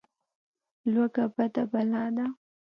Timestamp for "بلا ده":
1.71-2.25